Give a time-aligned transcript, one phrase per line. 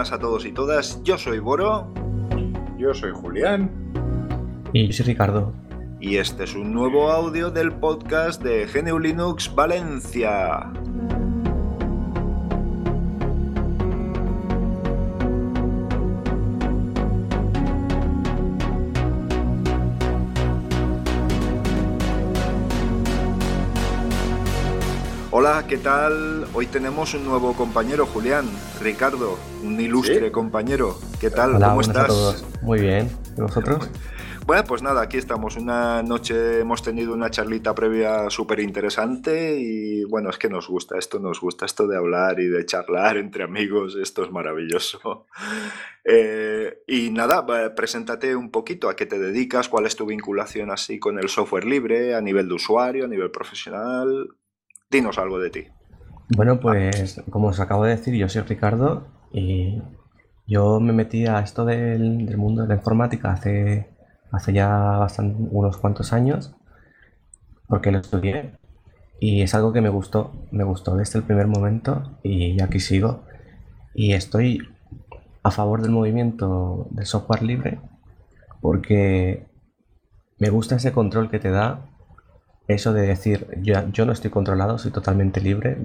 [0.00, 1.02] Buenas a todos y todas.
[1.02, 1.92] Yo soy Boro.
[2.78, 3.70] Yo soy Julián.
[4.72, 5.52] Y yo soy Ricardo.
[6.00, 10.72] Y este es un nuevo audio del podcast de GNU Linux Valencia.
[25.30, 26.39] Hola, ¿qué tal?
[26.52, 28.44] Hoy tenemos un nuevo compañero, Julián,
[28.80, 30.98] Ricardo, un ilustre compañero.
[31.20, 31.54] ¿Qué tal?
[31.54, 32.04] Hola, ¿Cómo estás?
[32.04, 32.44] a todos.
[32.60, 33.08] Muy bien.
[33.38, 33.88] ¿Y vosotros?
[34.46, 35.56] Bueno, pues nada, aquí estamos.
[35.56, 40.98] Una noche hemos tenido una charlita previa súper interesante y bueno, es que nos gusta,
[40.98, 45.26] esto nos gusta, esto de hablar y de charlar entre amigos, esto es maravilloso.
[46.02, 47.44] Eh, y nada,
[47.74, 51.66] preséntate un poquito a qué te dedicas, cuál es tu vinculación así con el software
[51.66, 54.30] libre a nivel de usuario, a nivel profesional.
[54.88, 55.66] Dinos algo de ti.
[56.30, 59.82] Bueno, pues como os acabo de decir, yo soy Ricardo y
[60.46, 63.88] yo me metí a esto del, mundo de la informática hace,
[64.32, 66.54] hace ya bastan- unos cuantos años
[67.66, 68.52] porque lo estudié
[69.20, 73.22] y es algo que me gustó, me gustó desde el primer momento y aquí sigo.
[73.94, 74.60] Y estoy
[75.42, 77.80] a favor del movimiento del software libre
[78.62, 79.46] porque
[80.38, 81.80] me gusta ese control que te da
[82.74, 85.76] eso de decir, yo, yo no estoy controlado, soy totalmente libre.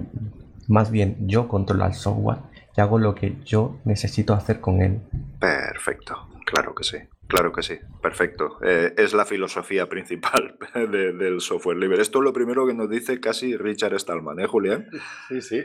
[0.68, 2.38] Más bien, yo controlo al software
[2.76, 5.00] y hago lo que yo necesito hacer con él.
[5.40, 6.96] Perfecto, claro que sí,
[7.28, 8.58] claro que sí, perfecto.
[8.64, 12.02] Eh, es la filosofía principal de- del software libre.
[12.02, 14.88] Esto es lo primero que nos dice casi Richard Stallman, ¿eh, Julián?
[15.28, 15.62] Sí, sí.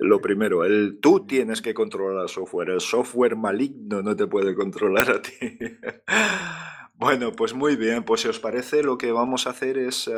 [0.00, 4.54] Lo primero, el, tú tienes que controlar el software, el software maligno no te puede
[4.54, 5.58] controlar a ti.
[6.96, 10.12] Bueno, pues muy bien, pues si os parece lo que vamos a hacer es, eh,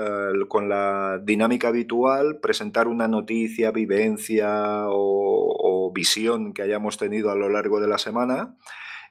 [0.46, 7.48] con la dinámica habitual, presentar una noticia, vivencia o, visión que hayamos tenido a lo
[7.48, 8.56] largo de la semana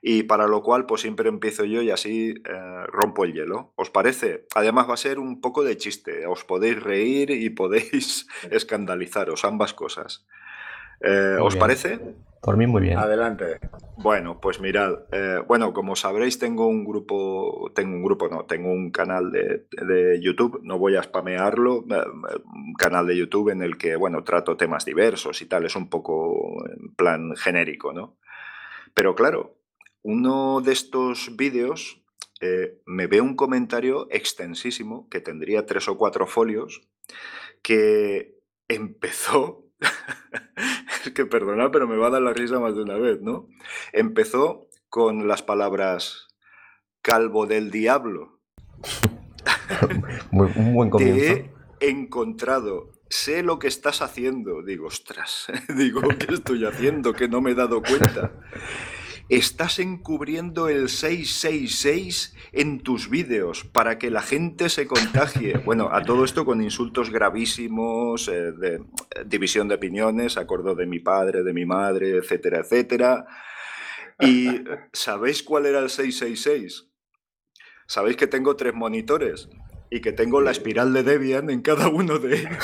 [0.02, 3.74] y para lo cual pues siempre empiezo yo y así eh, rompo el hielo.
[3.76, 4.46] ¿Os parece?
[4.54, 9.74] Además va a ser un poco de chiste, os podéis reír y podéis escandalizaros, ambas
[9.74, 10.28] cosas.
[11.02, 11.60] Eh, ¿Os bien.
[11.60, 12.00] parece?
[12.42, 12.98] Por mí muy bien.
[12.98, 13.60] Adelante.
[13.98, 18.72] Bueno, pues mirad, eh, bueno, como sabréis, tengo un grupo, tengo un grupo, no, tengo
[18.72, 22.04] un canal de, de YouTube, no voy a spamearlo, eh,
[22.46, 25.90] un canal de YouTube en el que, bueno, trato temas diversos y tal, es un
[25.90, 28.18] poco en plan genérico, ¿no?
[28.94, 29.58] Pero claro,
[30.04, 32.06] uno de estos vídeos
[32.42, 36.88] eh, me ve un comentario extensísimo, que tendría tres o cuatro folios,
[37.64, 39.65] que empezó,
[41.06, 43.48] es que perdonad, pero me va a dar la risa más de una vez, ¿no?
[43.94, 46.28] Empezó con las palabras
[47.02, 48.40] calvo del diablo.
[50.32, 51.52] Muy- un buen Te comienzo.
[51.80, 54.62] he encontrado, sé lo que estás haciendo.
[54.64, 57.14] Digo, ostras, digo, ¿qué estoy haciendo?
[57.14, 58.32] Que no me he dado cuenta.
[59.28, 65.58] Estás encubriendo el 666 en tus vídeos para que la gente se contagie.
[65.66, 68.82] Bueno, a todo esto con insultos gravísimos, eh, de eh,
[69.26, 73.26] división de opiniones, acuerdo de mi padre, de mi madre, etcétera, etcétera.
[74.20, 76.88] ¿Y sabéis cuál era el 666?
[77.88, 79.50] Sabéis que tengo tres monitores
[79.90, 82.58] y que tengo la espiral de Debian en cada uno de ellos.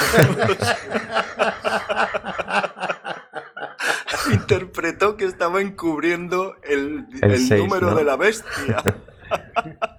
[4.33, 7.95] Interpretó que estaba encubriendo el, El el seis, número ¿no?
[7.95, 8.83] de la bestia.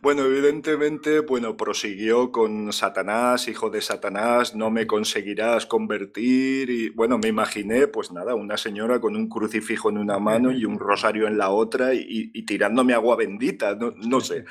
[0.00, 6.70] Bueno, evidentemente, bueno, prosiguió con Satanás, hijo de Satanás, no me conseguirás convertir.
[6.70, 10.64] Y bueno, me imaginé, pues nada, una señora con un crucifijo en una mano y
[10.64, 14.44] un rosario en la otra y, y tirándome agua bendita, no, no sé.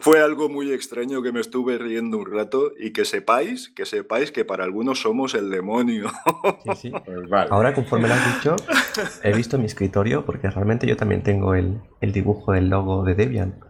[0.00, 4.32] Fue algo muy extraño que me estuve riendo un rato y que sepáis, que sepáis
[4.32, 6.10] que para algunos somos el demonio.
[6.64, 6.92] Sí, sí.
[7.06, 7.48] Pues vale.
[7.50, 8.56] Ahora, conforme lo has dicho,
[9.22, 13.14] he visto mi escritorio porque realmente yo también tengo el, el dibujo del logo de
[13.14, 13.60] Debian.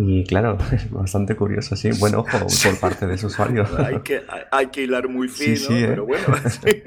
[0.00, 1.90] Y claro, es bastante curioso, sí.
[1.98, 3.64] Buen ojo por parte de su usuario.
[3.78, 5.86] Hay que, hay- hay que hilar muy fino, Sí, sí, ¿eh?
[5.88, 6.82] pero bueno, sí.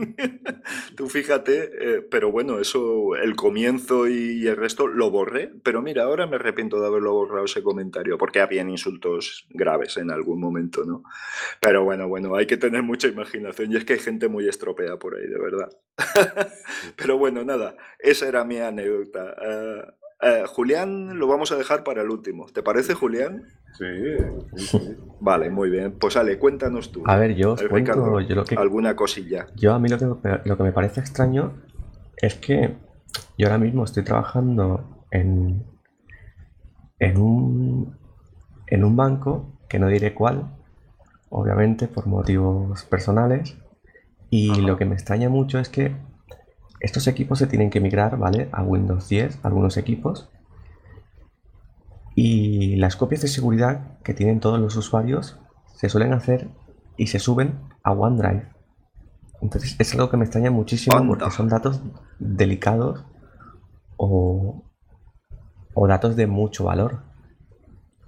[0.96, 6.04] tú fíjate, eh, pero bueno, eso, el comienzo y el resto lo borré, pero mira,
[6.04, 10.84] ahora me arrepiento de haberlo borrado ese comentario, porque habían insultos graves en algún momento,
[10.86, 11.04] ¿no?
[11.60, 14.98] Pero bueno, bueno, hay que tener mucha imaginación y es que hay gente muy estropea
[14.98, 15.70] por ahí, de verdad.
[16.96, 19.36] pero bueno, nada, esa era mi anécdota.
[19.42, 19.84] Eh,
[20.22, 22.48] eh, Julián lo vamos a dejar para el último.
[22.54, 23.44] ¿Te parece, Julián?
[23.78, 23.86] Sí,
[24.56, 24.96] sí, sí.
[25.20, 25.98] Vale, muy bien.
[26.00, 27.04] Pues Ale, cuéntanos tú.
[27.06, 29.48] A ver, yo os Eh, cuento Ricardo, yo lo que alguna cosilla.
[29.56, 31.54] Yo a mí lo que, me- lo que me parece extraño
[32.18, 32.76] es que
[33.38, 35.64] yo ahora mismo estoy trabajando en,
[37.00, 37.98] en un,
[38.68, 40.52] en un banco, que no diré cuál,
[41.30, 43.58] obviamente por motivos personales,
[44.30, 44.62] y Ajá.
[44.62, 45.96] lo que me extraña mucho es que
[46.82, 48.50] estos equipos se tienen que migrar, ¿vale?
[48.52, 50.30] A Windows 10, algunos equipos.
[52.16, 55.40] Y las copias de seguridad que tienen todos los usuarios
[55.76, 56.50] se suelen hacer
[56.98, 58.50] y se suben a OneDrive.
[59.42, 61.82] Entonces es algo que me extraña muchísimo porque son datos
[62.20, 63.06] delicados
[63.98, 64.64] o,
[65.74, 67.04] o datos de mucho valor.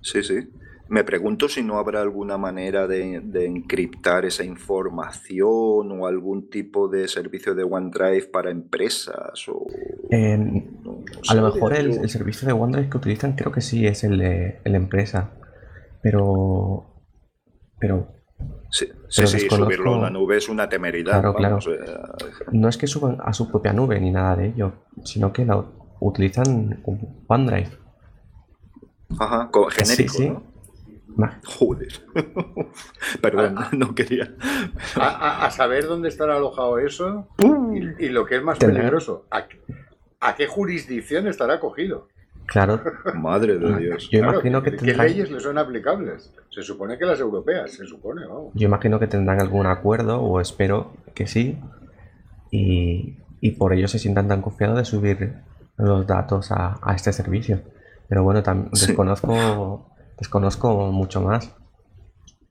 [0.02, 0.50] Sí, sí.
[0.90, 6.88] Me pregunto si no habrá alguna manera de, de encriptar esa información o algún tipo
[6.90, 9.66] de servicio de OneDrive para empresas o...
[10.10, 13.88] En- no- no a lo mejor el, servicio de OneDrive que utilizan creo que sí
[13.88, 15.32] es el de el de empresa.
[16.02, 16.86] Pero...
[17.80, 18.08] Pero
[18.70, 21.22] Sí, pero sí, subirlo a una nube es una temeridad.
[21.22, 21.60] Claro, claro.
[21.60, 21.86] eh,
[22.52, 25.64] no es que suban a su propia nube ni nada de ello, sino que la
[26.00, 26.84] utilizan
[27.28, 27.70] OneDrive.
[29.20, 30.30] ajá, Sí, genérico, sí.
[30.30, 30.53] ¿no?
[31.16, 31.94] Ma- Joder.
[33.22, 33.76] Perdón, Ah, ah.
[33.76, 34.34] no quería.
[34.96, 37.28] A, a- a saber dónde estará alojado eso
[37.74, 39.62] y, y lo que es más peligroso, ¿a, qué-
[40.20, 42.08] a qué jurisdicción estará cogido?
[42.46, 42.82] Claro,
[43.16, 44.10] Madre de Dios.
[44.12, 46.34] yo Claro, imagino que ¿qué, tendrán, leyes le son aplicables?
[46.50, 48.52] Se supone que las europeas, se supone, vamos.
[48.54, 51.58] yo imagino que tendrán algún acuerdo, o espero que sí,
[52.52, 55.34] y, y por ello se sientan tan confiados de subir
[55.78, 57.62] los datos a, a este servicio.
[58.10, 58.88] Pero bueno, tam- Sí.
[58.88, 61.56] desconozco, desconozco mucho más.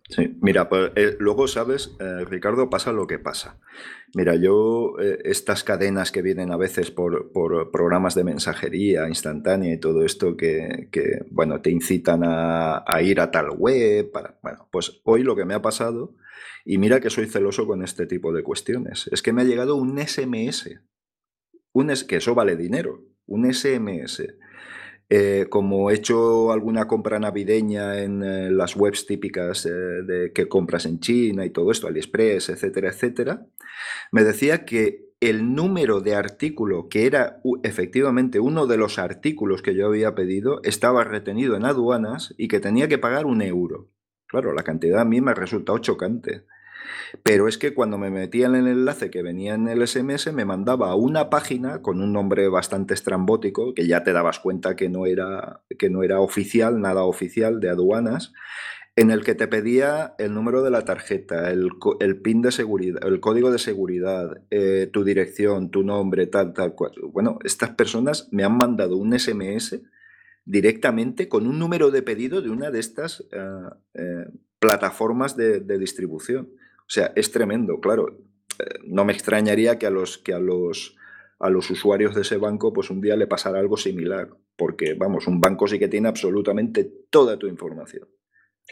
[0.08, 2.68] Sí, mira, pues, eh, luego, ¿sabes, eh, Ricardo?
[2.68, 3.58] Pasa lo que pasa.
[4.14, 9.72] Mira, yo, eh, estas cadenas que vienen a veces por, por programas de mensajería instantánea
[9.72, 14.38] y todo esto que, que, bueno, te incitan a, a ir a tal web, para,
[14.42, 16.14] bueno, pues hoy lo que me ha pasado,
[16.66, 19.76] y mira que soy celoso con este tipo de cuestiones, es que me ha llegado
[19.76, 20.78] un SMS,
[21.72, 24.22] un que eso vale dinero, un SMS.
[25.14, 30.48] Eh, como he hecho alguna compra navideña en eh, las webs típicas eh, de que
[30.48, 33.46] compras en China y todo esto, AliExpress, etcétera, etcétera,
[34.10, 39.74] me decía que el número de artículo, que era efectivamente uno de los artículos que
[39.74, 43.90] yo había pedido, estaba retenido en aduanas y que tenía que pagar un euro.
[44.28, 46.46] Claro, la cantidad a mí me ha resultado chocante.
[47.22, 50.44] Pero es que cuando me metía en el enlace que venía en el SMS, me
[50.44, 55.06] mandaba una página con un nombre bastante estrambótico, que ya te dabas cuenta que no
[55.06, 58.32] era, que no era oficial, nada oficial de aduanas,
[58.94, 61.70] en el que te pedía el número de la tarjeta, el,
[62.00, 66.74] el PIN de seguridad, el código de seguridad, eh, tu dirección, tu nombre, tal, tal
[66.74, 66.92] cual.
[67.10, 69.80] Bueno, estas personas me han mandado un SMS
[70.44, 74.26] directamente con un número de pedido de una de estas eh, eh,
[74.58, 76.50] plataformas de distribución.
[76.82, 78.18] O sea, es tremendo, claro.
[78.58, 80.96] Eh, no me extrañaría que a los que a los
[81.38, 85.26] a los usuarios de ese banco, pues un día le pasara algo similar, porque vamos,
[85.26, 88.08] un banco sí que tiene absolutamente toda tu información.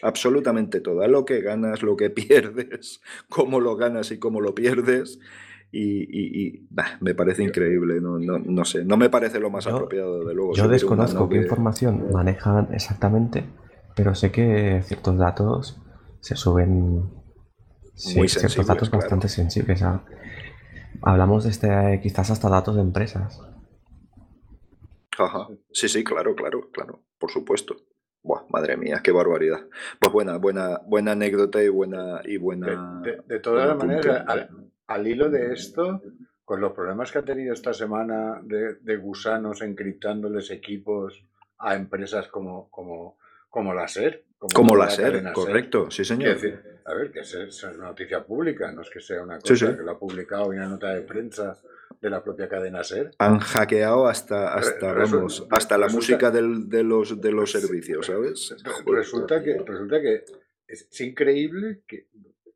[0.03, 5.19] Absolutamente toda, lo que ganas, lo que pierdes, cómo lo ganas y cómo lo pierdes.
[5.73, 9.51] Y, y- y, bah, me parece increíble, no, no, no sé, no me parece lo
[9.51, 10.53] más Yo- apropiado, de luego.
[10.55, 13.45] Yo desconozco qué información manejan exactamente,
[13.97, 15.81] pero sé que ciertos datos
[16.21, 17.03] se suben.
[18.01, 19.03] Sí, Muy ciertos sensibles, datos claro.
[19.03, 19.83] bastante sensibles.
[19.83, 20.05] ah.
[21.03, 23.41] Hablamos de este, quizás hasta datos de empresas.
[25.19, 25.49] Ajá.
[25.73, 27.77] Sí, sí, claro, claro, claro, por supuesto.
[28.23, 29.61] Buah, madre mía, qué barbaridad.
[29.99, 33.01] Pues buena, buena, buena anécdota y buena y De, buena.
[33.03, 36.03] de- de todas buen maneras, al, al hilo de esto,
[36.45, 41.25] con los problemas que ha tenido esta semana de, de gusanos encriptándoles equipos
[41.59, 43.17] a empresas como, como,
[43.49, 44.25] como la SER.
[44.55, 46.35] Como la SER, correcto, sí, señor.
[46.35, 49.77] Decir, a ver, que es una noticia pública, no es que sea una cosa sí.
[49.77, 51.59] que lo ha publicado en una nota de prensa
[52.01, 53.11] de la propia cadena SER.
[53.19, 58.07] Han hackeado hasta, hasta, vamos, hasta la resulta- música del- de, los, de los servicios,
[58.07, 58.57] ¿sabes?
[58.87, 60.25] Resulta que, resulta que
[60.67, 62.07] es, es increíble que,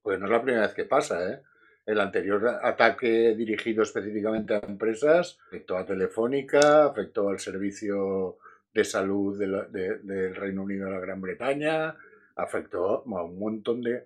[0.02, 1.42] pues no es la primera vez que pasa, ¿eh?
[1.84, 8.38] El anterior ataque dirigido específicamente a empresas afectó a Telefónica, afectó al servicio
[8.74, 11.94] de salud de la- de- del Reino Unido de la Gran Bretaña,
[12.36, 14.02] afectó a un montón de...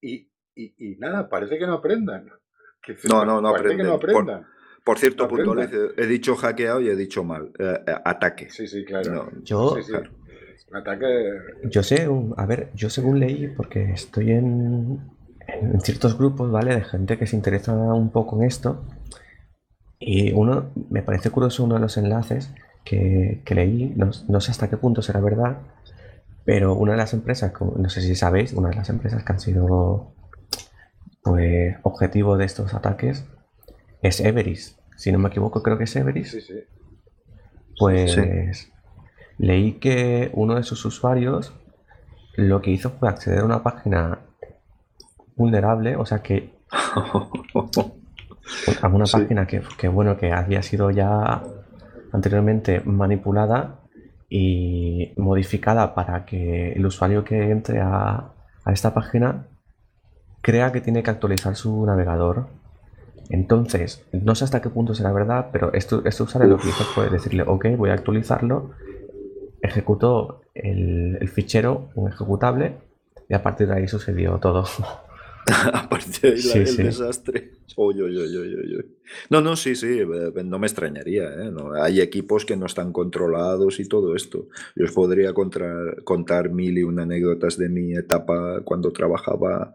[0.00, 2.30] Y, y, y nada, parece que no aprendan.
[2.82, 4.24] Que- No, no, no parece que no aprenden.
[4.24, 4.54] Por- aprendan.
[4.84, 5.28] Por cierto,
[5.96, 7.50] he dicho hackeado y he dicho mal.
[7.58, 8.50] eh, eh, ataque.
[8.50, 9.12] Sí, sí, claro.
[9.12, 9.92] No, Yo, Sí, sí.
[9.92, 10.10] claro.
[10.70, 11.06] Un ataque...
[11.70, 15.00] yo sé, a ver, yo según leí, porque estoy en,
[15.48, 16.74] en ciertos grupos, ¿vale?
[16.74, 18.84] De gente que se interesa un poco en esto.
[19.98, 22.52] Y uno, me parece curioso uno de los enlaces
[22.84, 25.58] que, que leí, no, no sé hasta qué punto será verdad,
[26.44, 29.40] pero una de las empresas, no sé si sabéis, una de las empresas que han
[29.40, 30.12] sido
[31.22, 33.24] pues objetivo de estos ataques
[34.02, 34.78] es Everis.
[34.96, 36.30] Si no me equivoco, creo que es Everis.
[36.30, 36.60] Sí, sí.
[37.78, 38.70] Pues
[39.38, 41.54] leí que uno de sus usuarios
[42.36, 44.20] lo que hizo fue acceder a una página
[45.34, 46.54] vulnerable, o sea que
[48.82, 51.42] alguna página que, que, bueno, que había sido ya
[52.14, 53.80] anteriormente manipulada
[54.30, 58.30] y modificada para que el usuario que entre a,
[58.72, 59.48] esta página
[60.40, 62.46] crea que tiene que actualizar su navegador.
[63.30, 66.84] Entonces, no sé hasta qué punto será verdad, pero esto, este usuario lo que hizo
[66.84, 68.70] fue decirle, ok, voy a actualizarlo,
[69.60, 72.76] ejecutó el, el fichero, un ejecutable,
[73.28, 74.64] y a partir de ahí sucedió todo.
[75.72, 77.52] a partir de ahí el desastre.
[79.30, 81.24] no, no, sí, sí, eh, no me extrañaría.
[81.24, 81.52] ¿eh?
[81.80, 84.48] hay equipos que no están controlados y todo esto.
[84.76, 89.74] Yo os podría contar, contar mil y una anécdotas de mi etapa cuando trabajaba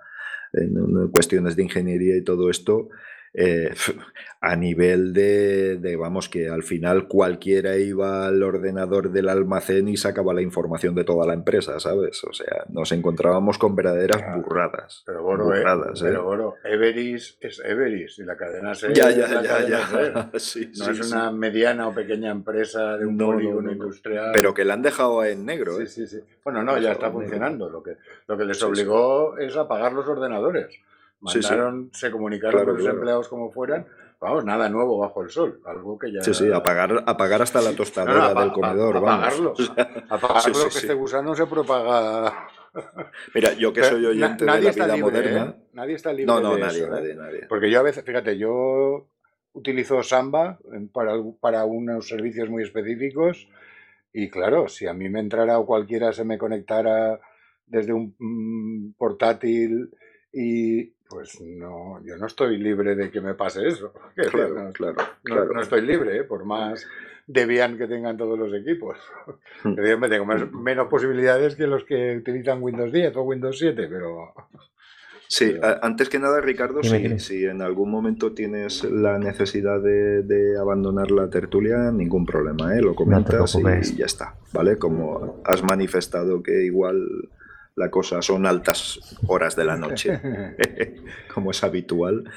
[0.53, 2.89] en cuestiones de ingeniería y todo esto,
[3.33, 3.73] eh,
[4.41, 10.33] a nivel de, vamos, que al final cualquiera iba al ordenador del almacén y sacaba
[10.33, 12.23] la información de toda la empresa, ¿sabes?
[12.23, 15.03] O sea, nos encontrábamos con verdaderas burradas.
[15.05, 15.63] Pero bueno, eh,
[15.99, 16.23] pero ¿eh?
[16.23, 20.29] bueno, Everis es Everis y la cadena SER ya, ya, ya, ya.
[20.39, 24.31] Sí, no es una mediana o pequeña empresa de un polígono industrial.
[24.33, 25.77] Pero que la han dejado en negro.
[25.77, 26.19] Sí, sí, sí.
[26.43, 27.69] Bueno, no, ya está funcionando.
[27.69, 30.79] Lo que, lo que les obligó es apagar los ordenadores.
[31.21, 33.85] Mandaron, se comunicaron con los empleados como fueran.
[34.21, 35.61] Vamos, nada nuevo bajo el sol.
[35.65, 36.21] Algo que ya.
[36.21, 38.97] Sí, sí, apagar, apagar hasta la tostadora del comedor.
[38.97, 39.53] apagarlo.
[40.09, 42.47] apagarlo, que este gusano se propaga.
[43.33, 45.55] Mira, yo que soy oyente de la vida moderna.
[45.57, 45.69] ¿eh?
[45.73, 46.25] Nadie está libre.
[46.25, 47.15] No, no, de nadie, eso, nadie, ¿eh?
[47.15, 47.45] nadie.
[47.47, 49.07] Porque yo a veces, fíjate, yo
[49.53, 50.59] utilizo Samba
[50.93, 53.47] para, para unos servicios muy específicos.
[54.11, 57.19] Y claro, si a mí me entrara o cualquiera se me conectara
[57.65, 59.91] desde un mm, portátil
[60.33, 63.93] y pues no, yo no estoy libre de que me pase eso.
[64.15, 64.71] Claro,
[65.23, 66.23] claro, no, estoy libre, ¿eh?
[66.23, 66.85] por más
[67.25, 68.97] debian que tengan todos los equipos.
[69.61, 69.75] Hmm.
[69.75, 74.33] tengo menos posibilidades que los que utilizan Windows 10 o Windows 7, pero...
[75.31, 81.29] Sí, antes que nada, Ricardo, si, en algún momento tienes la necesidad de, abandonar la
[81.29, 82.81] tertulia, ningún problema, ¿eh?
[82.81, 84.77] lo comentas y ya está, ¿vale?
[84.79, 87.29] Como has manifestado que igual
[87.79, 90.19] la cosa son altas horas de la noche,
[91.33, 92.29] como es habitual.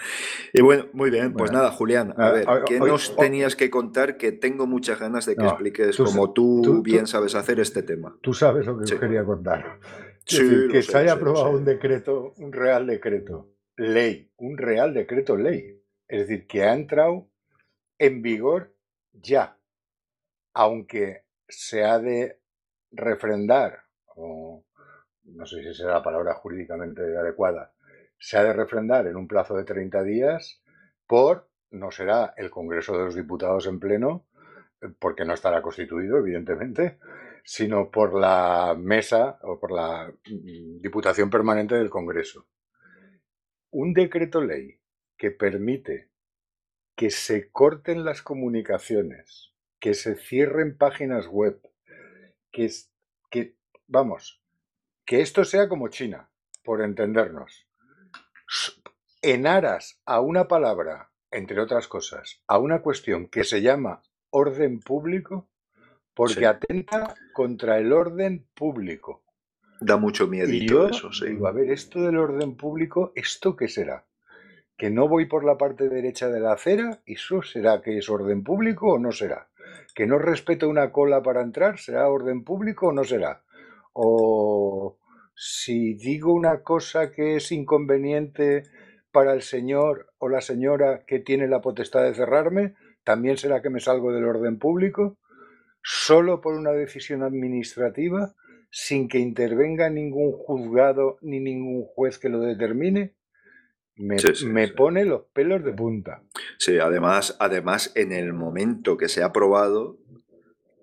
[0.52, 4.16] Y bueno, muy bien, pues nada, Julián, a ver, ¿qué nos tenías que contar?
[4.16, 8.16] Que tengo muchas ganas de que expliques como tú, bien sabes hacer este tema.
[8.22, 9.80] Tú sabes lo que yo quería contar.
[10.24, 15.82] que se haya aprobado un decreto, un real decreto, ley, un real decreto ley.
[16.06, 17.28] Es decir, que ha entrado
[17.98, 18.76] en vigor
[19.12, 19.58] ya,
[20.54, 22.38] aunque se ha de
[22.92, 23.80] refrendar
[24.14, 24.64] o
[25.34, 27.72] no sé si será la palabra jurídicamente adecuada,
[28.18, 30.62] se ha de refrendar en un plazo de 30 días
[31.06, 34.26] por, no será el Congreso de los Diputados en pleno,
[34.98, 36.98] porque no estará constituido, evidentemente,
[37.44, 42.46] sino por la mesa o por la mm, Diputación Permanente del Congreso.
[43.70, 44.78] Un decreto ley
[45.16, 46.10] que permite
[46.96, 51.60] que se corten las comunicaciones, que se cierren páginas web,
[52.50, 52.70] que,
[53.30, 54.41] que vamos,
[55.12, 56.30] que esto sea como China,
[56.64, 57.66] por entendernos.
[59.20, 64.00] En aras a una palabra, entre otras cosas, a una cuestión que se llama
[64.30, 65.50] orden público,
[66.14, 69.22] porque atenta contra el orden público.
[69.82, 71.26] Da mucho miedo eso, sí.
[71.46, 74.06] a ver, esto del orden público, ¿esto qué será?
[74.78, 78.42] Que no voy por la parte derecha de la acera, ¿eso será que es orden
[78.42, 79.50] público o no será?
[79.94, 83.42] Que no respeto una cola para entrar, ¿será orden público o no será?
[83.92, 84.96] O
[85.44, 88.62] si digo una cosa que es inconveniente
[89.10, 93.68] para el señor o la señora que tiene la potestad de cerrarme, también será que
[93.68, 95.18] me salgo del orden público,
[95.82, 98.36] solo por una decisión administrativa,
[98.70, 103.16] sin que intervenga ningún juzgado ni ningún juez que lo determine.
[103.96, 106.22] Me, me pone los pelos de punta.
[106.58, 109.98] Sí, además, además, en el momento que se ha aprobado,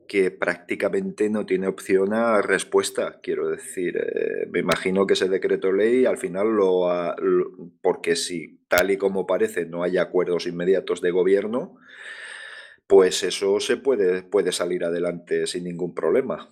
[0.10, 3.20] que prácticamente no tiene opción a respuesta.
[3.22, 6.90] Quiero decir, eh, me imagino que ese decreto ley al final lo,
[7.84, 11.76] porque si tal y como parece no hay acuerdos inmediatos de gobierno,
[12.88, 16.50] pues eso se puede, puede salir adelante sin ningún problema.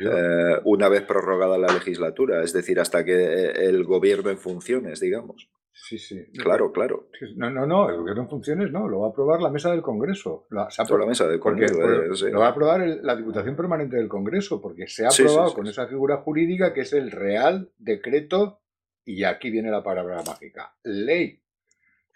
[0.00, 4.98] Eh, una vez prorrogada la legislatura, es decir, hasta que eh, el gobierno en funciones,
[5.00, 5.50] digamos.
[5.78, 6.24] Sí, sí.
[6.32, 7.10] Claro, claro.
[7.36, 9.82] No, no, no, el gobierno en funciones no, lo va a aprobar la mesa del
[9.82, 10.46] Congreso.
[10.50, 11.78] La, la mesa del Congreso.
[12.30, 15.86] Lo va a aprobar la Diputación Permanente del Congreso, porque se ha aprobado con esa
[15.86, 18.62] figura jurídica que es el Real Decreto,
[19.04, 21.42] y aquí viene la palabra mágica, ley.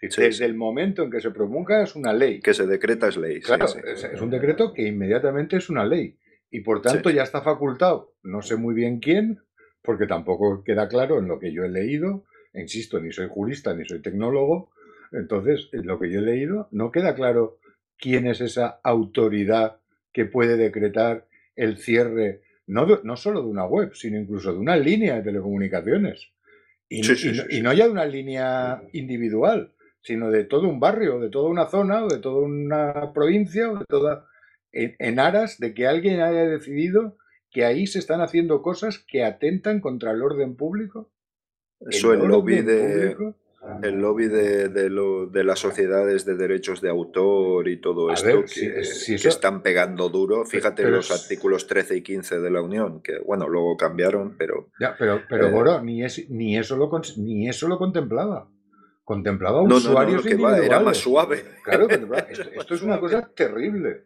[0.01, 2.39] Desde el momento en que se promulga es una ley.
[2.39, 3.39] Que se decreta es ley.
[3.41, 6.17] Claro, es, un decreto que inmediatamente es una ley.
[6.49, 9.39] Y por tanto ya está facultado, no sé muy bien quién,
[9.83, 13.85] porque tampoco queda claro en lo que yo he leído, insisto, ni soy jurista ni
[13.85, 14.71] soy tecnólogo,
[15.11, 17.59] Entonces, en lo que yo he leído, no queda claro
[17.97, 19.77] quién es esa autoridad
[20.13, 24.77] que puede decretar el cierre, no, no solo de una web, sino incluso de una
[24.77, 26.31] línea de telecomunicaciones.
[26.87, 27.01] Y,
[27.49, 31.67] y no ya de una línea individual, sino de todo un barrio, de toda una
[31.67, 34.27] zona, o de toda una provincia, o de toda.
[34.73, 37.17] En, aras de que alguien haya decidido
[37.51, 41.11] que ahí se están haciendo cosas que atentan contra el orden público.
[41.89, 43.15] Eso el, lobby de.
[43.83, 49.61] El lobby de, de, las sociedades de derechos de autor y todo esto que, están
[49.61, 50.45] pegando duro.
[50.45, 54.69] Fíjate los artículos 13 y 15 de la Unión, que bueno, luego cambiaron, pero.
[54.79, 58.49] Ya, pero, pero eh, ni, ni, eso lo, ni eso lo contemplaba
[59.11, 61.43] contemplaba usuarios no, no, era más suave.
[61.65, 61.87] Claro,
[62.29, 64.05] esto, es una cosa terrible.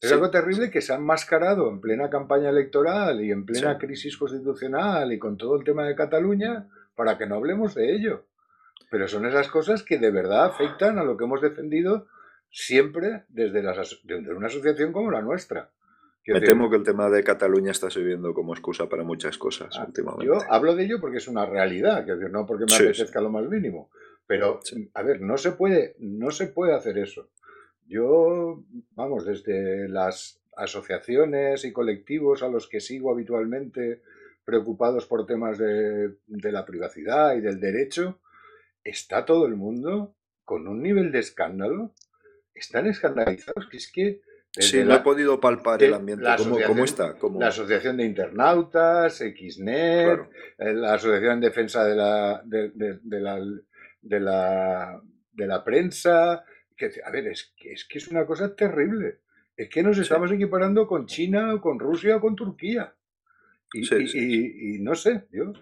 [0.00, 4.16] Es algo terrible que se ha enmascarado en plena campaña electoral y en plena crisis
[4.16, 6.66] constitucional y con todo el tema de Cataluña
[7.00, 8.26] para que no hablemos de ello.
[8.90, 12.08] Pero son esas cosas que de verdad afectan a lo que hemos defendido
[12.50, 13.60] siempre desde,
[14.36, 15.70] una asociación como la nuestra.
[16.26, 19.84] Me temo que el tema de Cataluña está sirviendo como excusa para muchas cosas ah,
[19.86, 20.26] últimamente.
[20.26, 23.48] Yo hablo de ello porque es una realidad, que no porque me apetezca lo más
[23.48, 23.88] mínimo.
[24.26, 24.60] Pero,
[24.92, 27.30] a ver, no se puede, no se puede hacer eso.
[27.86, 34.02] Yo, vamos, desde las asociaciones y colectivos a los que sigo habitualmente
[34.50, 38.20] preocupados por temas de, la privacidad y del derecho,
[38.82, 41.94] está todo el mundo con un nivel de escándalo.
[42.52, 44.20] Están escandalizados, que es que...
[44.52, 46.26] Sí, no he podido palpar el ambiente.
[46.66, 47.16] ¿Cómo, está?
[47.38, 50.18] La Asociación de Internautas, XNET,
[50.58, 52.72] eh, la Asociación en Defensa de la, de
[53.20, 53.38] la
[54.02, 55.00] de la,
[55.32, 56.44] de la prensa.
[56.76, 59.20] Que, a ver, es que, es que es una cosa terrible.
[59.56, 62.94] Es que nos estamos equiparando con China, con Rusia o con Turquía.
[63.72, 65.52] Y, no sé, yo.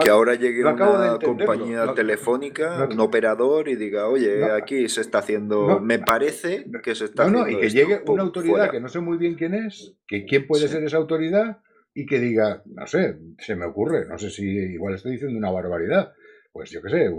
[0.00, 5.80] que ahora llegue una compañía telefónica, un operador y diga, oye, aquí se está haciendo,
[5.80, 7.48] me parece que se está haciendo.
[7.48, 10.68] y que llegue una autoridad que no sé muy bien quién es, que quién puede
[10.68, 11.58] ser esa autoridad
[11.94, 15.50] y que diga, no sé, se me ocurre, no sé si igual estoy diciendo una
[15.50, 16.12] barbaridad,
[16.52, 17.10] pues yo qué sé,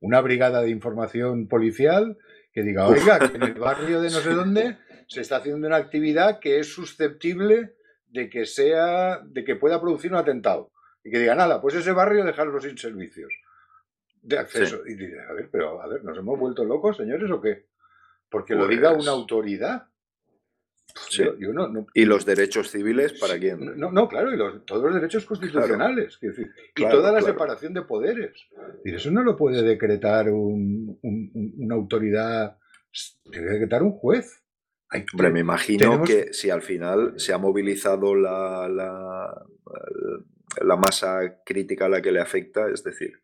[0.00, 2.18] una brigada de información policial
[2.52, 5.76] que diga, oiga, que en el barrio de no sé dónde se está haciendo una
[5.76, 7.75] actividad que es susceptible
[8.16, 10.72] de que sea, de que pueda producir un atentado.
[11.04, 13.32] Y que diga, nada, pues ese barrio dejarlo sin servicios
[14.22, 14.80] de acceso.
[14.86, 17.66] Y dice, a ver, pero a ver, ¿nos hemos vuelto locos, señores, o qué?
[18.28, 19.86] Porque lo diga una pues autoridad.
[21.94, 23.78] ¿Y los derechos civiles para quién?
[23.78, 26.18] No, no claro, y todos los derechos constitucionales.
[26.74, 28.32] y toda la separación de poderes.
[28.84, 32.58] Y eso no lo puede decretar una autoridad,
[33.26, 34.42] debe decretar un juez.
[35.12, 39.44] Hombre, me imagino que si al final se ha movilizado la, la,
[40.62, 43.20] la, masa crítica a la que le afecta, es decir,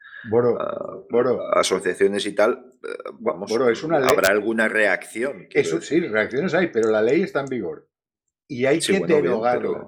[1.55, 2.88] asociaciones y tal, eh,
[3.20, 5.46] vamos, es una habrá alguna reacción.
[5.51, 7.88] Eso, sí, reacciones hay, pero la ley está en vigor.
[8.48, 9.87] Y hay que derogarla.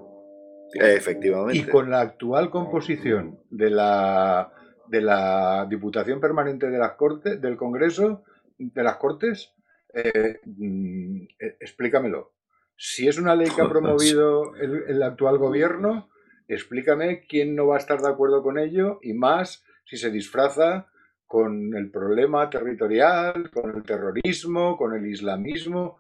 [0.75, 1.59] Efectivamente.
[1.59, 4.53] Y con la actual composición de la,
[4.89, 8.23] de la Diputación Permanente de las Cortes, del Congreso,
[8.59, 9.55] de las Cortes,
[9.95, 12.33] eh, mm, eh, explícamelo.
[12.77, 16.11] Si es una ley que ha promovido el actual gobierno,
[16.49, 20.89] explícame quién no va a estar de acuerdo con ello y más si se disfraza
[21.27, 25.99] con el problema territorial, con el terrorismo, con el islamismo.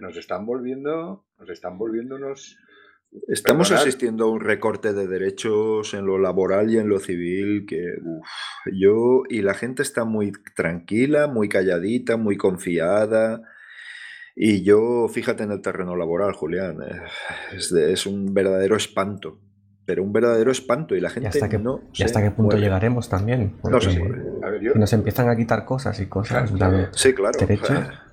[0.00, 2.58] Nos, están volviendo, nos están volviendo unos.
[3.28, 7.94] Estamos asistiendo a un recorte de derechos en lo laboral y en lo civil que
[8.72, 13.42] yo y la gente está muy tranquila, muy calladita, muy confiada.
[14.36, 17.02] Y yo, fíjate en el terreno laboral, Julián, eh,
[17.56, 19.38] es, es un verdadero espanto
[19.86, 22.56] pero un verdadero espanto y la gente ¿Y hasta qué, no ¿y hasta qué punto
[22.56, 23.56] llegaremos también?
[23.62, 23.78] no
[24.74, 26.50] nos empiezan a quitar cosas y cosas.
[26.50, 27.38] Claro, sí, claro.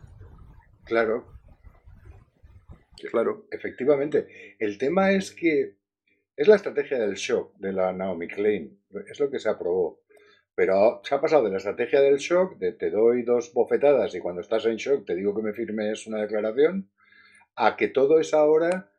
[0.84, 1.26] Claro.
[3.10, 3.48] Claro.
[3.52, 4.56] Efectivamente.
[4.60, 5.76] El tema es que
[6.36, 8.80] es la estrategia del shock de la Naomi Klein.
[9.10, 10.02] Es lo que se aprobó.
[10.56, 14.20] Pero se ha pasado de la estrategia del shock, de te doy dos bofetadas y
[14.20, 16.90] cuando estás en shock te digo que me firmes una declaración,
[17.56, 18.92] a que todo es ahora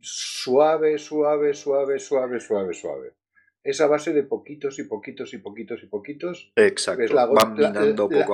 [0.00, 3.12] suave, suave, suave, suave, suave, suave.
[3.62, 6.52] Esa base de poquitos y poquitos y poquitos y poquitos.
[6.56, 7.02] Exacto.
[7.02, 7.54] Es la gota,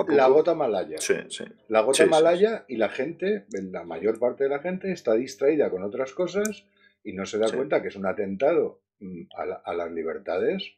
[0.08, 0.98] la, gota malaya.
[0.98, 1.44] Sí, sí.
[1.68, 5.82] La gota malaya y la gente, la mayor parte de la gente, está distraída con
[5.82, 6.64] otras cosas
[7.02, 9.22] y no se da cuenta que es un atentado mm,
[9.64, 10.76] a, las libertades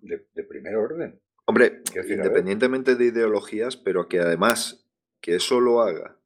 [0.00, 1.20] de, primer orden.
[1.46, 4.86] Hombre, independientemente de ideologías, pero que además
[5.20, 6.18] que eso lo haga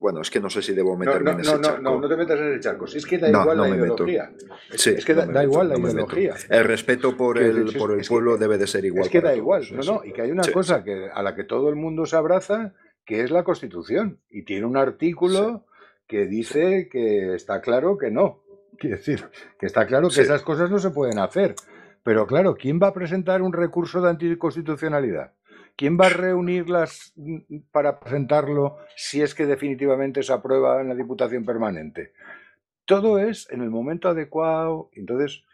[0.00, 1.82] Bueno, es que no sé si debo meterme en ese no, charco.
[1.82, 2.86] No, no te metas en ese charco.
[2.86, 4.30] Si es que da igual la me ideología.
[4.70, 6.34] Sí, es que da, me da meto, igual la ideología.
[6.48, 9.04] El respeto por el, por el que- pueblo debe de ser igual.
[9.06, 10.52] es que da igual, no, no, y que hay una Sí.
[10.52, 14.44] cosa que, a la que todo el mundo se abraza, que es la Constitución, y
[14.44, 15.64] tiene un artículo
[16.06, 18.42] que dice que está claro que no.
[18.78, 19.24] Quiere decir,
[19.58, 21.56] que está claro que esas cosas no se pueden hacer.
[22.04, 25.32] Pero claro, ¿quién va a presentar un recurso de anticonstitucionalidad?
[25.78, 27.14] ¿Quién va a reunirlas
[27.70, 32.12] para presentarlo si es que definitivamente se aprueba en la Diputación Permanente?
[32.84, 34.90] Todo es en el momento adecuado.
[34.94, 35.44] Entonces,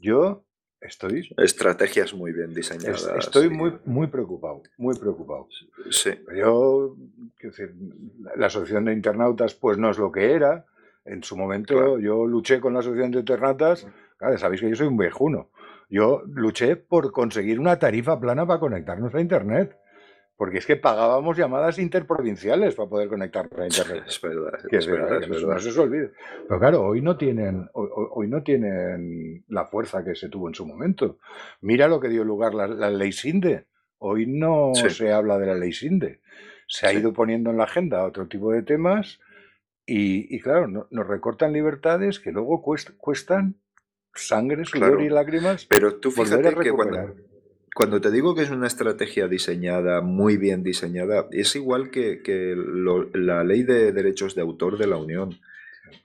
[0.00, 0.44] yo
[0.80, 3.02] estoy Estrategias muy bien diseñadas.
[3.18, 3.54] es- Estoy sí.
[3.54, 5.46] muy, muy preocupado, muy preocupado.
[5.90, 6.96] Sí, Yo,
[7.42, 7.74] decir,
[8.34, 10.64] la asociación de internautas pues no es lo que era.
[11.04, 11.98] En su momento Claro.
[12.00, 13.86] yo luché con la asociación de internautas.
[14.16, 15.50] Claro, sabéis que yo soy un viejuno.
[15.88, 19.76] Yo luché por conseguir una tarifa plana para conectarnos a Internet.
[20.38, 24.04] Porque es que pagábamos llamadas interprovinciales para poder conectarnos a Internet.
[24.06, 25.54] es verdad, Que es verdad, es no, verdad.
[25.54, 26.10] no se os olvide.
[26.46, 30.48] Pero claro, hoy no tienen, hoy, hoy- hoy no tienen la fuerza que se tuvo
[30.48, 31.18] en su momento.
[31.62, 33.66] Mira lo que dio lugar la, la ley Sinde.
[33.98, 34.90] Hoy no Sí.
[34.90, 36.20] se habla de la ley Sinde.
[36.68, 36.98] Se ha Sí.
[36.98, 39.20] ido poniendo en la agenda otro tipo de temas
[39.86, 43.56] y, y claro, no- nos recortan libertades que luego cuest- cuestan
[44.16, 45.02] sangre, sudor Claro.
[45.04, 47.14] y lágrimas Pero tú fíjate que cuando,
[47.74, 52.54] cuando te digo que es una estrategia diseñada, muy bien diseñada, es igual que, que
[52.56, 55.38] lo- la ley de derechos de autor de la Unión.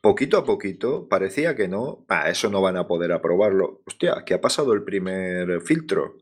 [0.01, 3.81] Poquito a poquito parecía que no, ah, eso no van a poder aprobarlo.
[3.85, 6.17] Hostia, que ha pasado el primer filtro.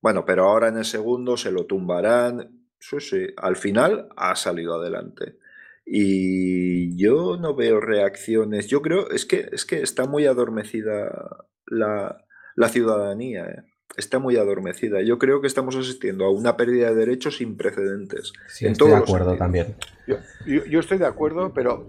[0.00, 2.50] Bueno, pero ahora en el segundo se lo tumbarán.
[2.78, 5.36] Sí, sí, al final ha salido adelante.
[5.84, 8.66] Y yo no veo reacciones.
[8.68, 13.46] Yo creo, es que, es que está muy adormecida la, la ciudadanía.
[13.46, 13.62] ¿eh?
[13.96, 15.02] Está muy adormecida.
[15.02, 18.32] Yo creo que estamos asistiendo a una pérdida de derechos sin precedentes.
[18.48, 19.76] Sí, en estoy de acuerdo también.
[20.06, 20.16] Yo,
[20.46, 21.86] yo- yo estoy de acuerdo, pero,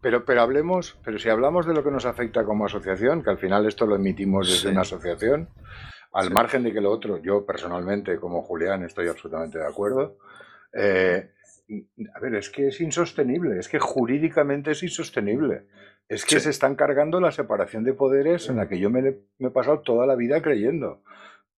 [0.00, 3.38] pero, pero hablemos, pero si hablamos de lo que nos afecta como asociación, que al
[3.38, 4.68] final esto lo emitimos desde Sí.
[4.68, 5.48] una asociación,
[6.12, 6.32] al Sí.
[6.32, 10.18] margen de que lo otro, yo personalmente, como Julián, estoy absolutamente de acuerdo.
[10.74, 11.30] eh,
[12.14, 15.66] a ver, es que es insostenible, es que jurídicamente es insostenible.
[16.08, 16.40] Es que Sí.
[16.44, 19.02] se están cargando la separación de poderes en la que yo me,
[19.38, 21.02] me he pasado toda la vida creyendo.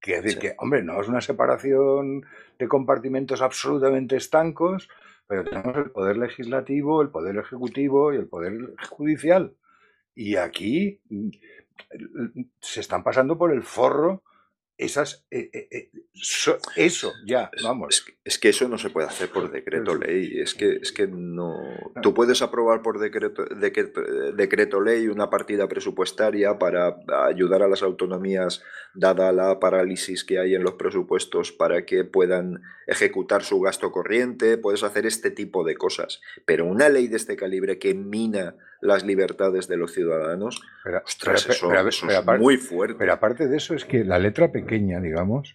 [0.01, 0.49] Quiere decir Sí.
[0.49, 2.23] que, hombre, no es una separación
[2.59, 4.89] de compartimentos absolutamente estancos,
[5.29, 9.55] pero tenemos el poder legislativo, el poder ejecutivo y el poder judicial.
[10.17, 11.29] Y aquí mm,
[12.61, 14.23] se están pasando por el forro
[14.81, 18.91] esas eh, eh, eh, so- eso ya vamos Es que, es que eso no se
[18.91, 20.39] puede hacer por decreto ley.
[20.41, 21.55] Es que, es que no.
[22.03, 24.01] Tú puedes aprobar por decreto, decreto,
[24.35, 28.63] decreto ley una partida presupuestaria para ayudar a las autonomías,
[28.95, 34.59] dada la parálisis que hay en los presupuestos, para que puedan ejecutar su gasto corriente.
[34.59, 36.21] Puedes hacer este tipo de cosas.
[36.47, 41.43] Pero una ley de este calibre que mina las libertades de los ciudadanos, pero, ostras,
[41.45, 42.97] pero- eso, pero- eso pero es aparte- muy fuerte.
[42.99, 45.55] pero aparte de eso es que la letra pequeña digamos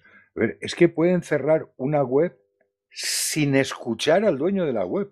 [0.60, 2.38] es que pueden cerrar una web
[2.90, 5.12] sin escuchar al dueño de la web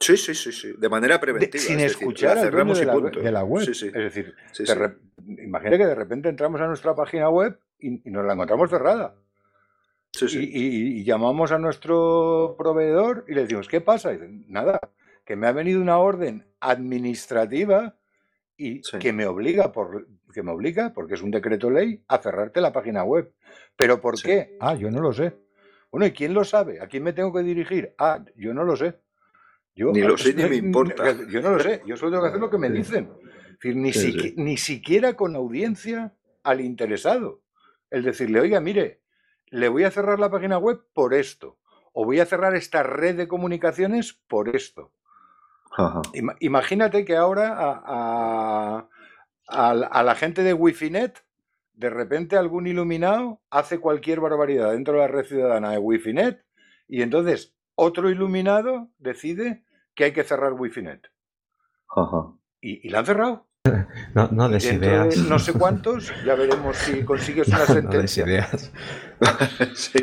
[0.00, 0.72] Sí, sí, sí, sí.
[0.78, 1.62] De manera De- preventiva.
[1.62, 3.86] sin es decir, escuchar al dueño de la, de la web Sí, sí.
[3.86, 4.96] es decir Sí, de
[5.44, 9.14] imagina que de repente entramos a nuestra página web y, y nos la encontramos cerrada
[10.10, 10.50] Sí, y, sí.
[10.52, 14.10] y- y llamamos a nuestro proveedor y le decimos, ¿qué pasa?
[14.12, 14.80] Y dicen, nada,
[15.24, 17.96] que me ha venido una orden administrativa
[18.56, 18.98] y Sí.
[18.98, 22.72] que me obliga por que me obliga, porque es un decreto ley, a cerrarte la
[22.72, 23.34] página web.
[23.76, 24.28] ¿Pero por Sí.
[24.28, 24.56] qué?
[24.60, 25.34] Ah, yo no lo sé.
[25.90, 26.80] Bueno, ¿y quién lo sabe?
[26.80, 27.94] ¿A quién me tengo que dirigir?
[27.98, 28.98] Ah, yo no lo sé.
[29.74, 31.04] Yo, Ni lo sé ni me importa.
[31.28, 31.82] Yo no lo sé.
[31.86, 32.74] Yo solo tengo que hacer lo que me Sí.
[32.74, 33.10] dicen.
[33.22, 33.76] Es decir,
[34.36, 37.42] ni, ni siquiera con audiencia al interesado.
[37.90, 39.00] El decirle, oiga, mire,
[39.50, 41.58] le voy a cerrar la página web por esto.
[41.92, 44.92] O voy a cerrar esta red de comunicaciones por esto.
[45.76, 46.02] Ajá.
[46.40, 48.88] Imagínate que ahora a, a-
[49.48, 51.24] a la- a la gente de Wifinet,
[51.74, 56.44] de repente algún iluminado hace cualquier barbaridad dentro de la red ciudadana de Wifinet
[56.88, 61.10] y entonces otro iluminado decide que hay que cerrar Wifinet.
[61.94, 62.32] Ajá.
[62.60, 63.46] Y, y la han cerrado.
[64.14, 65.22] No, no Y des dentro ideas.
[65.22, 68.24] de no sé cuántos, ya veremos si consigues una No des sentencia.
[68.26, 68.72] ideas.
[69.74, 69.98] sí.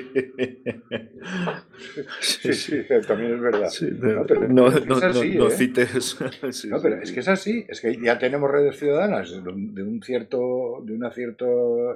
[2.20, 3.70] Sí, sí, también es verdad.
[3.70, 5.52] Sí, No, pero no, es no, así, no- no ¿eh?
[5.52, 6.18] cites.
[6.52, 10.02] Sí, No, pero es que es así, es que ya tenemos redes ciudadanas de un,
[10.04, 11.46] cierto, de una cierta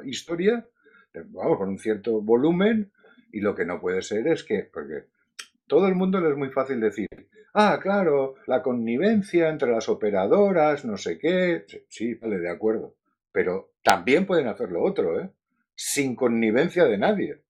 [0.06, 0.66] historia,
[1.32, 2.92] vamos, con un cierto volumen,
[3.32, 5.06] y lo que no puede ser es que, porque
[5.68, 7.08] todo el mundo le es muy fácil decir,
[7.54, 12.96] ah, claro, la connivencia entre las operadoras, no sé qué, sí, vale, de acuerdo,
[13.32, 15.30] pero también pueden hacer lo otro, ¿eh?
[15.76, 17.44] Sin connivencia de nadie.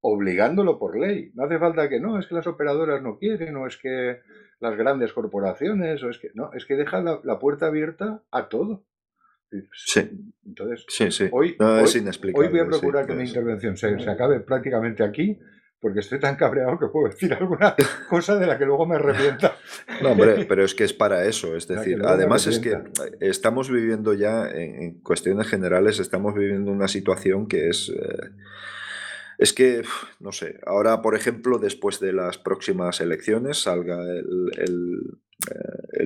[0.00, 1.32] obligándolo por ley.
[1.34, 4.20] No hace falta que no, es que las operadoras no quieren, o es que
[4.60, 8.84] las grandes corporaciones, o es que no, es que deja la, puerta abierta a todo.
[9.72, 10.08] Sí.
[10.46, 11.28] Entonces, sí, sí.
[11.32, 15.38] Hoy, hoy, voy a procurar que mi intervención se, se, acabe prácticamente aquí,
[15.80, 17.74] porque estoy tan cabreado que puedo decir alguna
[18.10, 19.56] cosa de la que luego me arrepienta.
[20.02, 21.56] No, hombre, pero es que es para eso.
[21.56, 22.78] Es decir, además es que
[23.18, 27.88] estamos viviendo ya, en, cuestiones generales, estamos viviendo una situación que es...
[27.88, 28.30] Eh,
[29.38, 29.82] es que,
[30.20, 35.18] no sé, ahora, por ejemplo, después de las próximas elecciones salga el,
[35.50, 36.04] eh,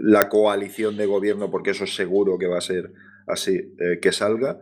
[0.00, 2.92] la coalición de gobierno, porque eso es seguro que va a ser
[3.26, 4.60] así, eh, que salga,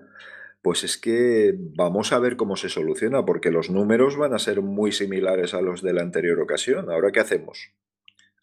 [0.66, 4.62] pues es que vamos a ver cómo se soluciona, porque los números van a ser
[4.62, 6.90] muy similares a los de la anterior ocasión.
[6.90, 7.70] ¿Ahora qué hacemos?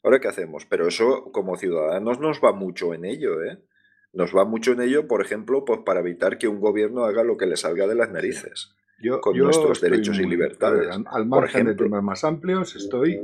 [0.01, 0.65] ¿Ahora qué hacemos?
[0.65, 3.61] Pero eso como ciudadanos nos va mucho en ello, ¿eh?
[4.13, 7.35] Nos va mucho en ello, por ejemplo, pues para evitar que un gobierno haga lo
[7.35, 8.73] que le salga de las narices.
[9.01, 10.95] Yo, con nuestros derechos y libertades.
[11.05, 13.19] al, margen de temas más amplios, estoy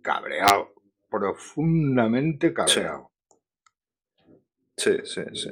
[0.00, 0.72] cabreado,
[1.10, 3.10] profundamente cabreado.
[4.78, 5.50] Sí, sí, sí.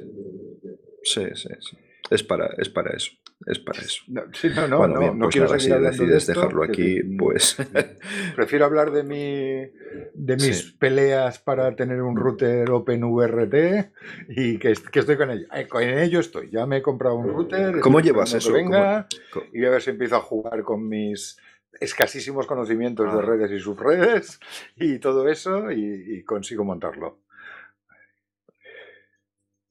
[1.03, 1.77] Sí, sí, sí.
[2.11, 3.13] Es para, es para eso.
[3.47, 4.03] Es para eso.
[4.09, 7.55] No, no, no, bueno, no, pues quiero si decides dejarlo aquí, pues.
[8.35, 9.71] Prefiero hablar de mi
[10.13, 13.93] de mis peleas para tener un router OpenVRT
[14.27, 15.47] y que, que, estoy con ello.
[15.53, 16.49] Eh, con ello estoy.
[16.51, 17.79] Ya me he comprado un router.
[17.79, 18.51] ¿Cómo llevas eso?
[18.51, 19.07] Venga,
[19.53, 21.37] y a ver si empiezo a jugar con mis
[21.79, 23.21] escasísimos conocimientos de ah.
[23.21, 24.37] redes y subredes
[24.75, 27.21] y todo eso y consigo montarlo.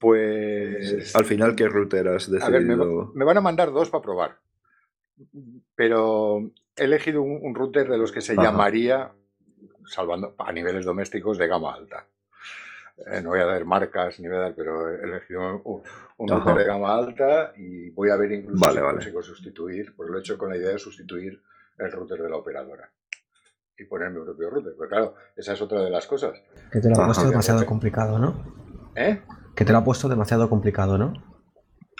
[0.01, 1.15] Pues.
[1.15, 3.11] Al final, ¿qué router has decidido?
[3.13, 4.39] me, van a mandar dos para probar.
[5.75, 6.39] Pero
[6.75, 9.11] he elegido un, router de los que se llamaría,
[9.85, 12.07] salvando a niveles domésticos, de gama alta.
[12.97, 15.61] Eh, no voy a dar marcas ni voy a dar, pero he elegido
[16.17, 20.17] un, router de gama alta y voy a ver incluso si consigo sustituir, porque lo
[20.17, 21.43] he hecho con la idea de sustituir
[21.77, 22.89] el router de la operadora
[23.77, 24.73] y poner mi propio router.
[24.75, 26.41] Pero claro, esa es otra de las cosas.
[26.71, 28.33] Que te lo ha demasiado complicado, ¿no?
[28.95, 29.21] ¿Eh?
[29.61, 31.13] Que te lo ha puesto demasiado complicado, ¿no?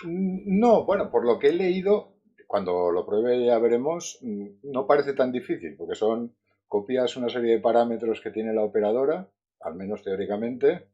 [0.02, 2.16] Mm, no, bueno, por lo que he leído,
[2.48, 6.34] cuando lo pruebe ya veremos, mm, no parece tan difícil, porque son
[6.66, 9.28] copias una serie de parámetros que tiene la operadora,
[9.60, 10.88] al menos teóricamente,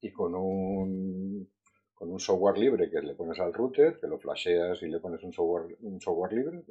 [0.00, 1.50] y con un,
[1.92, 5.22] con un software libre que le pones al router, que lo flasheas y le pones
[5.22, 6.62] un software, un software libre,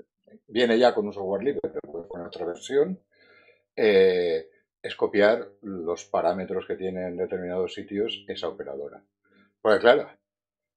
[0.47, 2.99] viene ya con un software libre, pero puedes poner otra versión,
[3.75, 4.49] eh,
[4.81, 9.03] es copiar los parámetros que tiene en determinados sitios esa operadora.
[9.65, 10.07] Pues claro,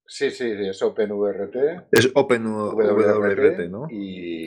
[0.07, 1.57] sí, sí, es OpenVRT.
[1.92, 3.87] Es OpenWRT, ¿no?
[3.90, 4.46] Y,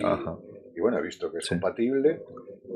[0.80, 2.24] bueno, he visto que es compatible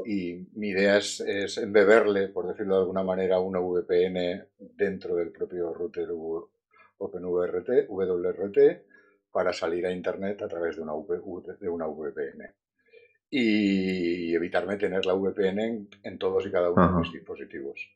[0.06, 5.74] y mi idea es, embeberle, por decirlo de alguna manera, una VPN dentro del propio
[5.74, 6.10] router
[7.00, 8.86] OpenVRT, WRT,
[9.32, 10.94] para salir a Internet a través de una,
[11.60, 12.54] de una VPN
[13.32, 17.90] y evitarme tener la VPN en, todos y cada uno de mis dispositivos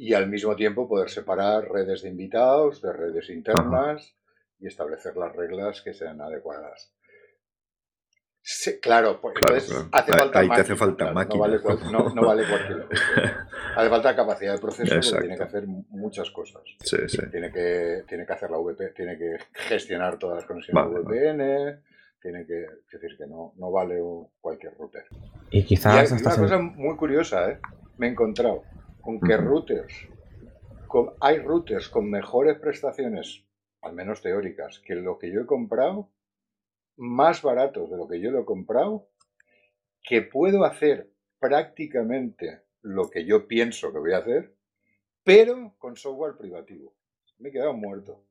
[0.00, 4.16] y al mismo tiempo poder separar redes de invitados de redes internas
[4.58, 6.94] y establecer las reglas que sean adecuadas.
[8.80, 11.34] claro, porque entonces hace falta Ahí te hace falta máquina.
[11.34, 13.48] No vale, cualquier cosa.
[13.76, 16.62] hace falta capacidad de proceso porque tiene que hacer muchas cosas.
[16.80, 17.18] Sí, sí.
[17.30, 21.82] Tiene que, tiene que hacer la VPN, tiene que gestionar todas las conexiones de VPN,
[22.22, 24.00] tiene que decir que no, no vale
[24.40, 25.04] cualquier router.
[25.50, 27.58] Y quizás una cosa muy curiosa, ¿eh?
[27.98, 28.62] me he encontrado
[29.00, 30.08] con que routers,
[31.20, 33.44] hay routers con mejores prestaciones,
[33.82, 36.10] al menos teóricas, que lo que yo he comprado,
[36.96, 39.08] más baratos de lo que yo lo he comprado,
[40.02, 44.54] que puedo hacer prácticamente lo que yo pienso que voy a hacer,
[45.22, 46.94] pero con software privativo.
[47.38, 48.24] Me he quedado muerto.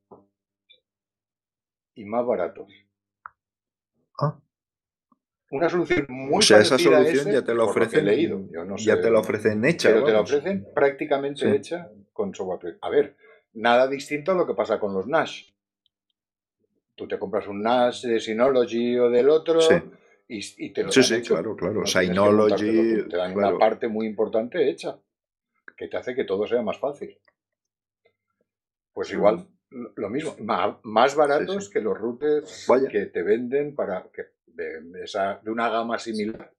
[1.95, 2.71] Y más baratos.
[4.19, 4.39] Ah.
[5.51, 8.05] Una solución muy O sea, esa solución ya te la ofrecen.
[8.05, 8.47] leído.
[8.77, 9.89] ya te la ofrecen hecha.
[9.89, 12.77] Pero te la ofrecen prácticamente hecha con software.
[12.81, 13.15] A ver,
[13.53, 15.53] nada distinto a lo que pasa con los NAS.
[16.95, 19.59] Tú te compras un NAS de Synology o del otro
[20.27, 21.85] y, te lo sí, sí, claro, claro.
[21.85, 23.07] Synology.
[23.09, 24.99] Te dan una parte muy importante hecha
[25.75, 27.17] que te hace que todo sea más fácil.
[28.93, 29.47] Pues igual,
[29.95, 30.35] lo mismo,
[30.83, 34.23] más, baratos que los routers que te venden para que
[34.59, 36.51] de, esa, de una gama similar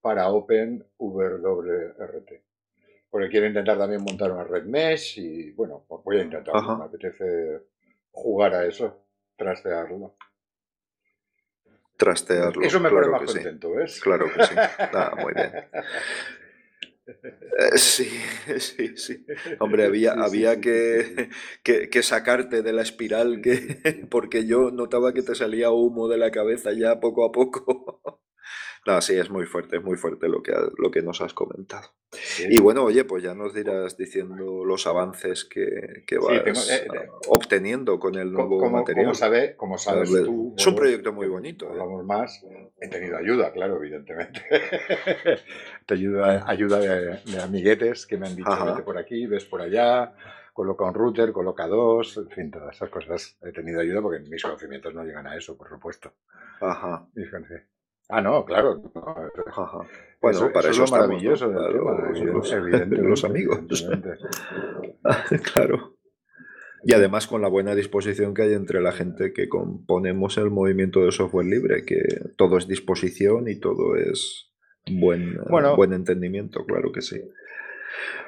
[0.00, 2.30] para OpenWRT.
[3.10, 6.84] Porque quiero intentar también montar una red mesh y bueno, pues voy a intentar, me
[6.84, 7.62] apetece
[8.10, 9.04] jugar a eso,
[9.36, 10.16] trastearlo.
[11.96, 12.62] Trastearlo.
[12.62, 14.00] Eso me pone más contento, ¿ves?
[14.00, 14.54] Claro que sí.
[14.56, 15.52] Ah, muy bien.
[17.06, 18.08] Eh, sí,
[18.58, 19.26] sí, sí.
[19.60, 21.30] Hombre, había, había que,
[21.62, 26.30] que, sacarte de la espiral que, porque yo notaba que te salía humo de la
[26.30, 28.20] cabeza ya poco a poco.
[28.84, 31.88] No, sí, es muy fuerte, es muy fuerte lo que, lo que nos has comentado.
[32.48, 36.86] Y bueno, oye, pues ya nos dirás diciendo los avances que, que vas eh,
[37.28, 39.06] obteniendo con el nuevo material.
[39.06, 41.72] Como, sabe, como sabes tú, es un proyecto muy bonito.
[41.72, 41.78] ¿eh?
[41.78, 42.44] Vamos más.
[42.80, 44.42] He tenido ayuda, claro, evidentemente.
[45.86, 50.12] Te ayuda, ayuda de, amiguetes que me han dicho, vete por aquí, ves por allá
[50.52, 54.42] coloca un router, coloca dos, en fin, todas esas cosas he tenido ayuda porque mis
[54.42, 56.12] conocimientos no llegan a eso, por supuesto.
[56.60, 57.06] Ajá.
[58.14, 58.82] Ah, no, claro.
[60.20, 61.72] Bueno, para eso, es lo maravilloso del
[62.90, 63.86] tema, los amigos.
[65.54, 65.96] claro.
[66.84, 71.02] Y además con la buena disposición que hay entre la gente que componemos el movimiento
[71.02, 72.02] de software libre, que
[72.36, 74.50] todo es disposición y todo es
[74.90, 75.38] buen,
[75.74, 77.18] buen entendimiento, claro que sí.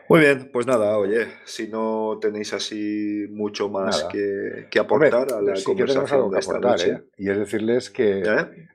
[0.08, 5.54] Muy bien, pues nada, oye, si no tenéis así mucho más que, aportar a la
[5.62, 6.90] conversación de esta noche.
[6.90, 7.04] ¿eh?
[7.18, 8.68] Y es decirles que ¿Eh?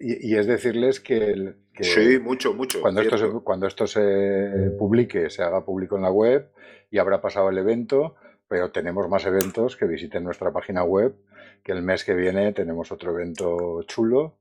[0.00, 2.80] Y, es decirles que, sí, mucho, mucho.
[2.80, 6.50] Cuando esto, se, cuando esto se publique, se haga público en la web
[6.90, 8.16] y habrá pasado el evento,
[8.48, 11.14] pero tenemos más eventos que visiten nuestra página web,
[11.62, 14.38] que el mes que viene tenemos otro evento chulo.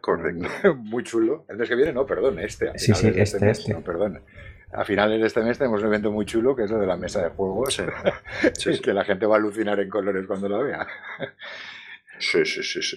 [0.00, 0.48] Correcto.
[0.76, 1.44] Muy chulo.
[1.48, 2.76] El mes que viene, no, perdón, este.
[2.76, 3.72] sí, sí, este, este, este.
[3.72, 4.22] No, perdón.
[4.72, 6.96] A finales de este mes tenemos un evento muy chulo que es lo de la
[6.96, 7.78] mesa de juegos.
[8.54, 8.80] Sí.
[8.82, 10.86] que la gente va a alucinar en colores cuando la vea.
[12.22, 12.96] Sí, sí, sí, sí.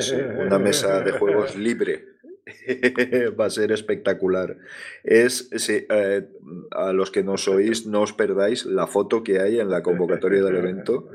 [0.00, 2.06] sí, Una mesa de juegos libre.
[3.38, 4.56] Va a ser espectacular.
[5.04, 6.28] Es, eh,
[6.70, 10.42] a los que nos oís, no os perdáis la foto que hay en la convocatoria
[10.42, 11.10] del evento,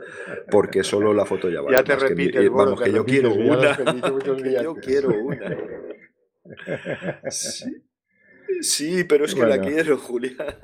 [0.52, 1.76] porque solo la foto ya vale.
[1.76, 3.78] Ya te repite, vamos, que yo quiero una.
[4.64, 5.58] yo quiero una.
[8.62, 9.04] Sí.
[9.04, 10.56] pero es que la quiero, Julián.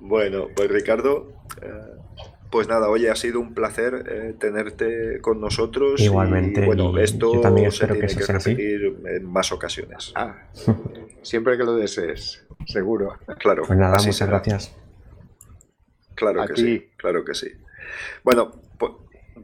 [0.00, 6.00] bueno, pues Ricardo, eh, pues nada, oye, ha sido un placer eh, tenerte con nosotros.
[6.00, 6.62] Igualmente.
[6.62, 10.12] Y, bueno, esto se tiene que, repetir en más ocasiones.
[10.14, 10.36] Ah,
[11.22, 13.18] siempre que lo desees, seguro.
[13.40, 13.64] Claro.
[13.66, 14.76] Pues nada, muchas gracias.
[16.14, 17.48] Claro que sí, claro que sí.
[18.22, 18.52] Bueno,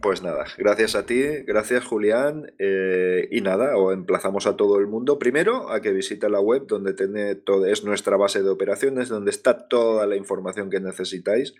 [0.00, 2.52] pues nada, gracias a ti, gracias Julián.
[2.58, 6.66] Eh, y nada, o emplazamos a todo el mundo primero a que visite la web
[6.66, 11.54] donde tiene todo, es nuestra base de operaciones, donde está toda la información que necesitáis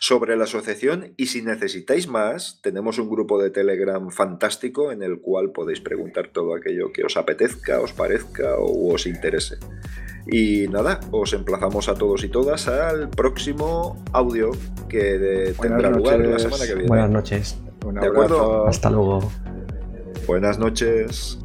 [0.00, 1.14] sobre la asociación.
[1.16, 6.28] Y si necesitáis más, tenemos un grupo de Telegram fantástico en el cual podéis preguntar
[6.28, 9.56] todo aquello que os apetezca, os parezca o os interese.
[10.26, 14.52] Y nada, os emplazamos a todos y todas al próximo audio
[14.88, 16.88] que tendrá lugar la semana que viene.
[16.88, 17.58] Buenas noches.
[17.84, 18.66] Un abrazo.
[18.66, 19.30] Hasta luego.
[20.26, 21.38] Buenas noches.